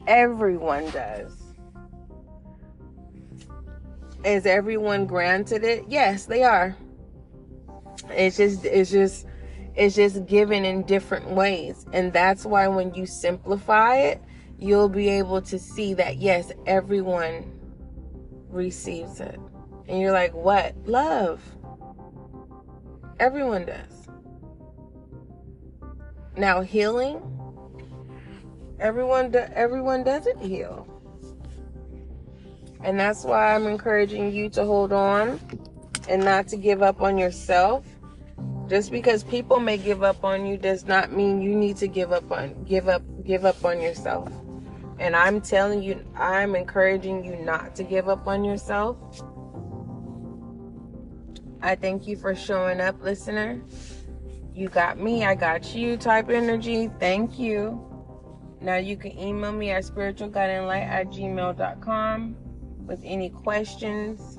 Everyone 0.06 0.88
does. 0.90 1.32
Is 4.24 4.46
everyone 4.46 5.06
granted 5.06 5.64
it? 5.64 5.84
Yes, 5.88 6.26
they 6.26 6.44
are. 6.44 6.76
It's 8.10 8.36
just 8.36 8.64
it's 8.64 8.90
just 8.90 9.26
it's 9.74 9.96
just 9.96 10.26
given 10.26 10.64
in 10.64 10.82
different 10.84 11.30
ways. 11.30 11.84
And 11.92 12.12
that's 12.12 12.44
why 12.44 12.68
when 12.68 12.94
you 12.94 13.06
simplify 13.06 13.96
it, 13.96 14.22
you'll 14.58 14.88
be 14.88 15.08
able 15.08 15.42
to 15.42 15.58
see 15.58 15.94
that 15.94 16.16
yes, 16.16 16.52
everyone 16.66 17.50
receives 18.48 19.20
it. 19.20 19.38
And 19.88 20.00
you're 20.00 20.12
like, 20.12 20.32
what? 20.32 20.74
Love. 20.86 21.42
Everyone 23.20 23.66
does. 23.66 24.08
Now 26.36 26.62
healing, 26.62 27.22
everyone 28.80 29.30
do, 29.30 29.38
everyone 29.38 30.02
doesn't 30.02 30.40
heal. 30.40 30.86
And 32.82 32.98
that's 32.98 33.24
why 33.24 33.54
I'm 33.54 33.66
encouraging 33.66 34.32
you 34.32 34.48
to 34.50 34.64
hold 34.64 34.92
on 34.92 35.40
and 36.08 36.24
not 36.24 36.48
to 36.48 36.56
give 36.56 36.82
up 36.82 37.00
on 37.00 37.16
yourself. 37.16 37.86
Just 38.68 38.90
because 38.90 39.22
people 39.24 39.60
may 39.60 39.76
give 39.76 40.02
up 40.02 40.24
on 40.24 40.44
you 40.44 40.56
does 40.56 40.86
not 40.86 41.12
mean 41.12 41.40
you 41.40 41.54
need 41.54 41.76
to 41.78 41.86
give 41.86 42.12
up 42.12 42.30
on 42.32 42.64
give 42.64 42.88
up 42.88 43.02
give 43.24 43.44
up 43.44 43.64
on 43.64 43.80
yourself. 43.80 44.30
And 44.98 45.16
I'm 45.16 45.40
telling 45.40 45.82
you, 45.82 46.04
I'm 46.16 46.54
encouraging 46.54 47.24
you 47.24 47.36
not 47.36 47.74
to 47.76 47.84
give 47.84 48.08
up 48.08 48.26
on 48.26 48.44
yourself. 48.44 48.96
I 51.60 51.74
thank 51.74 52.06
you 52.06 52.16
for 52.16 52.34
showing 52.34 52.80
up, 52.80 53.02
listener. 53.02 53.60
You 54.54 54.68
got 54.68 54.98
me, 54.98 55.24
I 55.24 55.34
got 55.34 55.74
you 55.74 55.96
type 55.96 56.28
energy. 56.28 56.90
Thank 57.00 57.38
you. 57.38 57.80
Now 58.60 58.76
you 58.76 58.96
can 58.96 59.18
email 59.18 59.52
me 59.52 59.70
at 59.70 59.84
spiritualguidinglight 59.84 60.86
at 60.86 61.08
gmail.com 61.08 62.36
with 62.86 63.00
any 63.02 63.30
questions. 63.30 64.38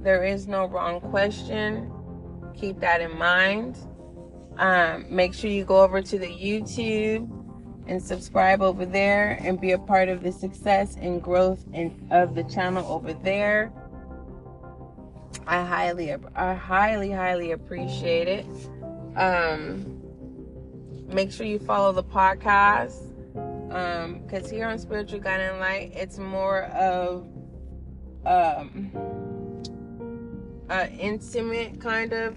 There 0.00 0.24
is 0.24 0.46
no 0.46 0.66
wrong 0.66 1.00
question. 1.00 1.92
Keep 2.56 2.80
that 2.80 3.00
in 3.00 3.16
mind. 3.18 3.78
Um, 4.56 5.06
make 5.08 5.34
sure 5.34 5.50
you 5.50 5.64
go 5.64 5.82
over 5.82 6.02
to 6.02 6.18
the 6.18 6.26
YouTube 6.26 7.37
and 7.88 8.02
subscribe 8.02 8.62
over 8.62 8.84
there 8.84 9.38
and 9.42 9.60
be 9.60 9.72
a 9.72 9.78
part 9.78 10.08
of 10.08 10.22
the 10.22 10.30
success 10.30 10.96
and 11.00 11.22
growth 11.22 11.64
in, 11.72 12.06
of 12.10 12.34
the 12.34 12.44
channel 12.44 12.86
over 12.92 13.12
there. 13.12 13.72
I 15.46 15.64
highly, 15.64 16.14
I 16.34 16.54
highly, 16.54 17.10
highly 17.10 17.52
appreciate 17.52 18.28
it. 18.28 18.46
Um, 19.16 20.00
make 21.08 21.32
sure 21.32 21.46
you 21.46 21.58
follow 21.58 21.92
the 21.92 22.04
podcast 22.04 23.04
because 23.68 24.44
um, 24.44 24.50
here 24.50 24.66
on 24.66 24.78
Spiritual 24.78 25.20
Guiding 25.20 25.58
Light, 25.58 25.92
it's 25.94 26.18
more 26.18 26.64
of 26.64 27.26
um, 28.24 28.90
an 30.68 30.92
intimate 30.98 31.80
kind 31.80 32.12
of 32.12 32.36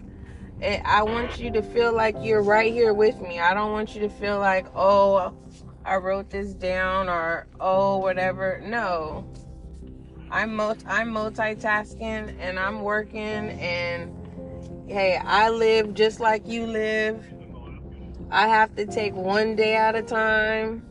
I 0.63 1.01
want 1.03 1.39
you 1.39 1.51
to 1.51 1.63
feel 1.63 1.93
like 1.93 2.15
you're 2.21 2.43
right 2.43 2.71
here 2.71 2.93
with 2.93 3.19
me. 3.19 3.39
I 3.39 3.53
don't 3.53 3.71
want 3.71 3.95
you 3.95 4.01
to 4.01 4.09
feel 4.09 4.37
like, 4.37 4.67
oh, 4.75 5.33
I 5.83 5.95
wrote 5.95 6.29
this 6.29 6.53
down 6.53 7.09
or 7.09 7.47
oh, 7.59 7.97
whatever. 7.97 8.61
No. 8.63 9.27
I'm 10.29 10.55
multi- 10.55 10.85
I'm 10.87 11.11
multitasking 11.11 12.35
and 12.39 12.59
I'm 12.59 12.83
working 12.83 13.19
and 13.19 14.15
hey, 14.87 15.17
I 15.17 15.49
live 15.49 15.93
just 15.93 16.19
like 16.19 16.47
you 16.47 16.67
live. 16.67 17.25
I 18.29 18.47
have 18.47 18.75
to 18.75 18.85
take 18.85 19.13
one 19.13 19.55
day 19.55 19.75
at 19.75 19.95
a 19.95 20.01
time. 20.01 20.85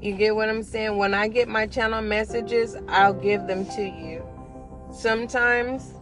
You 0.00 0.14
get 0.14 0.34
what 0.34 0.48
I'm 0.48 0.64
saying? 0.64 0.96
When 0.96 1.14
I 1.14 1.28
get 1.28 1.48
my 1.48 1.66
channel 1.66 2.02
messages, 2.02 2.76
I'll 2.88 3.14
give 3.14 3.46
them 3.46 3.66
to 3.76 3.82
you. 3.82 4.26
Sometimes 4.90 5.94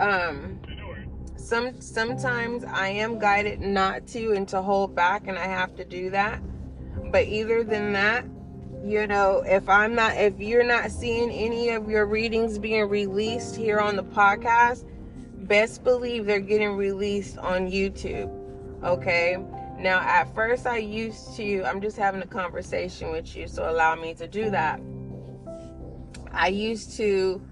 um 0.00 0.58
some 1.44 1.80
sometimes 1.80 2.64
I 2.64 2.88
am 2.88 3.18
guided 3.18 3.60
not 3.60 4.06
to 4.08 4.32
and 4.32 4.48
to 4.48 4.62
hold 4.62 4.94
back 4.94 5.26
and 5.26 5.38
I 5.38 5.46
have 5.46 5.76
to 5.76 5.84
do 5.84 6.10
that. 6.10 6.40
But 7.10 7.26
either 7.26 7.62
than 7.62 7.92
that, 7.92 8.24
you 8.84 9.06
know, 9.06 9.42
if 9.46 9.68
I'm 9.68 9.94
not 9.94 10.16
if 10.16 10.38
you're 10.38 10.64
not 10.64 10.90
seeing 10.90 11.30
any 11.30 11.70
of 11.70 11.88
your 11.88 12.06
readings 12.06 12.58
being 12.58 12.88
released 12.88 13.56
here 13.56 13.78
on 13.78 13.96
the 13.96 14.04
podcast, 14.04 14.84
best 15.46 15.84
believe 15.84 16.26
they're 16.26 16.40
getting 16.40 16.72
released 16.72 17.38
on 17.38 17.70
YouTube. 17.70 18.30
Okay? 18.82 19.36
Now, 19.78 20.00
at 20.00 20.34
first, 20.34 20.66
I 20.66 20.78
used 20.78 21.36
to, 21.36 21.64
I'm 21.64 21.80
just 21.80 21.96
having 21.96 22.22
a 22.22 22.26
conversation 22.26 23.10
with 23.10 23.36
you, 23.36 23.48
so 23.48 23.68
allow 23.68 23.94
me 23.94 24.14
to 24.14 24.26
do 24.26 24.50
that. 24.50 24.80
I 26.32 26.48
used 26.48 26.96
to 26.96 27.42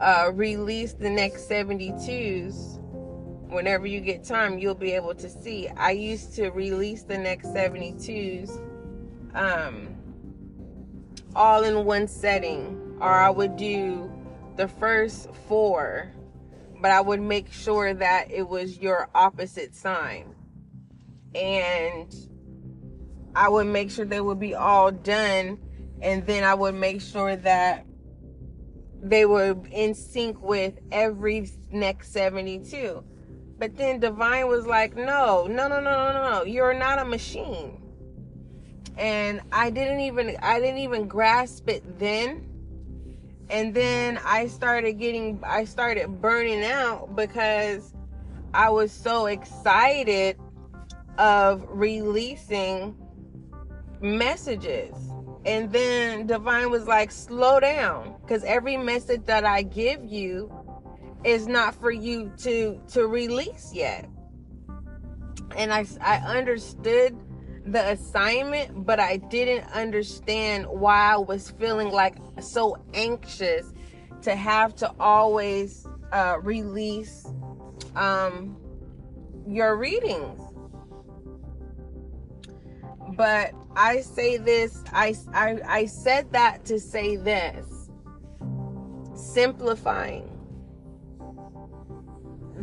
uh, 0.00 0.30
release 0.34 0.92
the 0.92 1.10
next 1.10 1.48
72s. 1.48 2.78
Whenever 3.52 3.86
you 3.86 4.00
get 4.00 4.24
time, 4.24 4.58
you'll 4.58 4.74
be 4.74 4.92
able 4.92 5.14
to 5.14 5.28
see. 5.28 5.68
I 5.68 5.90
used 5.90 6.34
to 6.36 6.48
release 6.50 7.02
the 7.02 7.18
next 7.18 7.48
72s 7.48 8.58
um, 9.34 9.94
all 11.34 11.62
in 11.64 11.84
one 11.84 12.08
setting, 12.08 12.96
or 13.00 13.10
I 13.10 13.30
would 13.30 13.56
do 13.56 14.10
the 14.56 14.68
first 14.68 15.28
four, 15.48 16.12
but 16.80 16.90
I 16.90 17.00
would 17.00 17.20
make 17.20 17.52
sure 17.52 17.94
that 17.94 18.30
it 18.30 18.48
was 18.48 18.78
your 18.78 19.08
opposite 19.14 19.74
sign. 19.74 20.34
And 21.34 22.14
I 23.34 23.48
would 23.48 23.66
make 23.66 23.90
sure 23.90 24.04
they 24.04 24.20
would 24.20 24.40
be 24.40 24.54
all 24.54 24.90
done, 24.90 25.58
and 26.02 26.26
then 26.26 26.44
I 26.44 26.54
would 26.54 26.74
make 26.74 27.00
sure 27.00 27.36
that 27.36 27.86
they 29.02 29.24
were 29.24 29.56
in 29.70 29.94
sync 29.94 30.40
with 30.42 30.78
every 30.90 31.50
next 31.70 32.12
72. 32.12 33.04
But 33.62 33.76
then 33.76 34.00
Divine 34.00 34.48
was 34.48 34.66
like, 34.66 34.96
no, 34.96 35.46
no, 35.46 35.68
no, 35.68 35.78
no, 35.78 36.12
no, 36.12 36.30
no, 36.30 36.42
you're 36.42 36.74
not 36.74 36.98
a 36.98 37.04
machine. 37.04 37.80
And 38.98 39.40
I 39.52 39.70
didn't 39.70 40.00
even 40.00 40.36
I 40.42 40.58
didn't 40.58 40.78
even 40.78 41.06
grasp 41.06 41.68
it 41.68 42.00
then. 42.00 42.44
And 43.50 43.72
then 43.72 44.18
I 44.24 44.48
started 44.48 44.94
getting 44.94 45.38
I 45.44 45.64
started 45.64 46.20
burning 46.20 46.64
out 46.64 47.14
because 47.14 47.94
I 48.52 48.68
was 48.70 48.90
so 48.90 49.26
excited 49.26 50.38
of 51.16 51.64
releasing 51.68 52.96
messages 54.00 54.96
and 55.44 55.72
then 55.72 56.26
Divine 56.26 56.70
was 56.70 56.86
like, 56.86 57.10
slow 57.10 57.60
down. 57.60 58.16
Because 58.22 58.42
every 58.44 58.76
message 58.76 59.22
that 59.26 59.44
I 59.44 59.62
give 59.62 60.04
you 60.04 60.52
is 61.24 61.46
not 61.46 61.74
for 61.74 61.90
you 61.90 62.32
to 62.38 62.80
to 62.92 63.06
release 63.06 63.72
yet. 63.72 64.08
And 65.56 65.72
I, 65.72 65.84
I 66.00 66.16
understood 66.16 67.16
the 67.66 67.90
assignment, 67.90 68.84
but 68.86 68.98
I 68.98 69.18
didn't 69.18 69.70
understand 69.72 70.66
why 70.66 71.12
I 71.12 71.16
was 71.18 71.50
feeling 71.50 71.90
like 71.90 72.16
so 72.40 72.76
anxious 72.94 73.72
to 74.22 74.34
have 74.34 74.74
to 74.76 74.90
always 74.98 75.86
uh, 76.12 76.38
release 76.40 77.26
um, 77.94 78.56
your 79.46 79.76
readings. 79.76 80.40
But 83.14 83.52
I 83.76 84.00
say 84.00 84.38
this, 84.38 84.82
I, 84.92 85.14
I, 85.32 85.58
I 85.66 85.86
said 85.86 86.32
that 86.32 86.64
to 86.66 86.80
say 86.80 87.16
this 87.16 87.90
simplifying. 89.14 90.31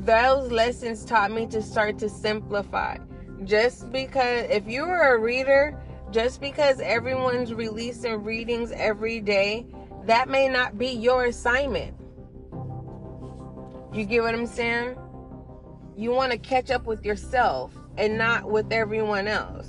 Those 0.05 0.51
lessons 0.51 1.05
taught 1.05 1.31
me 1.31 1.45
to 1.47 1.61
start 1.61 1.97
to 1.99 2.09
simplify. 2.09 2.97
Just 3.43 3.91
because, 3.91 4.49
if 4.49 4.67
you 4.67 4.83
are 4.83 5.15
a 5.15 5.19
reader, 5.19 5.79
just 6.11 6.41
because 6.41 6.79
everyone's 6.79 7.53
releasing 7.53 8.23
readings 8.23 8.71
every 8.71 9.19
day, 9.19 9.65
that 10.05 10.29
may 10.29 10.47
not 10.47 10.77
be 10.77 10.87
your 10.87 11.25
assignment. 11.25 11.95
You 13.93 14.05
get 14.05 14.23
what 14.23 14.33
I'm 14.33 14.45
saying? 14.45 14.97
You 15.95 16.11
want 16.11 16.31
to 16.31 16.37
catch 16.37 16.71
up 16.71 16.85
with 16.85 17.05
yourself 17.05 17.73
and 17.97 18.17
not 18.17 18.49
with 18.49 18.71
everyone 18.71 19.27
else 19.27 19.67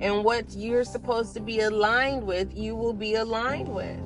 and 0.00 0.24
what 0.24 0.54
you're 0.54 0.84
supposed 0.84 1.34
to 1.34 1.40
be 1.40 1.60
aligned 1.60 2.24
with, 2.24 2.56
you 2.56 2.76
will 2.76 2.92
be 2.92 3.14
aligned 3.14 3.68
with. 3.68 4.00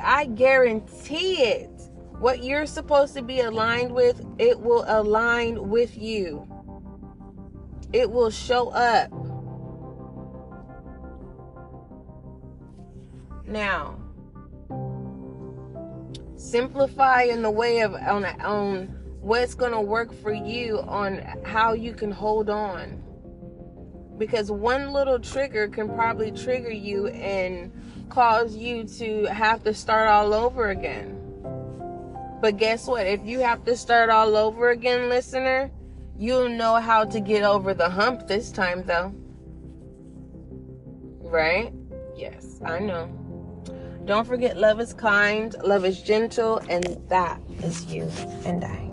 I 0.00 0.26
guarantee 0.26 1.42
it. 1.42 1.75
What 2.18 2.42
you're 2.42 2.66
supposed 2.66 3.14
to 3.14 3.22
be 3.22 3.40
aligned 3.40 3.92
with, 3.92 4.24
it 4.38 4.58
will 4.60 4.84
align 4.86 5.68
with 5.68 5.96
you. 5.98 6.46
It 7.92 8.10
will 8.10 8.30
show 8.30 8.70
up. 8.70 9.10
Now, 13.46 13.98
simplify 16.36 17.22
in 17.22 17.42
the 17.42 17.50
way 17.50 17.80
of 17.80 17.94
on 17.94 18.24
on 18.24 18.86
what's 19.20 19.54
going 19.54 19.72
to 19.72 19.80
work 19.80 20.12
for 20.22 20.32
you 20.32 20.80
on 20.80 21.18
how 21.44 21.72
you 21.72 21.92
can 21.92 22.10
hold 22.10 22.48
on 22.48 23.02
because 24.18 24.50
one 24.50 24.92
little 24.92 25.18
trigger 25.18 25.68
can 25.68 25.88
probably 25.88 26.30
trigger 26.30 26.70
you 26.70 27.08
and 27.08 27.72
cause 28.08 28.56
you 28.56 28.84
to 28.84 29.24
have 29.24 29.62
to 29.64 29.74
start 29.74 30.08
all 30.08 30.32
over 30.32 30.70
again. 30.70 31.15
But 32.46 32.58
guess 32.58 32.86
what? 32.86 33.08
If 33.08 33.26
you 33.26 33.40
have 33.40 33.64
to 33.64 33.76
start 33.76 34.08
all 34.08 34.36
over 34.36 34.70
again, 34.70 35.08
listener, 35.08 35.68
you'll 36.16 36.48
know 36.48 36.76
how 36.76 37.04
to 37.04 37.18
get 37.18 37.42
over 37.42 37.74
the 37.74 37.90
hump 37.90 38.28
this 38.28 38.52
time, 38.52 38.84
though. 38.86 39.12
Right? 41.28 41.72
Yes, 42.14 42.60
I 42.64 42.78
know. 42.78 43.06
Don't 44.04 44.24
forget, 44.24 44.56
love 44.56 44.80
is 44.80 44.94
kind, 44.94 45.56
love 45.64 45.84
is 45.84 46.00
gentle, 46.00 46.58
and 46.68 46.84
that 47.08 47.40
is 47.64 47.92
you 47.92 48.08
and 48.44 48.62
I. 48.62 48.85